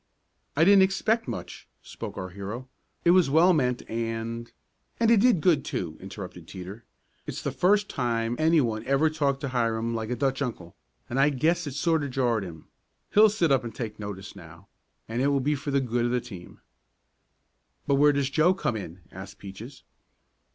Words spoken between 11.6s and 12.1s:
it sort of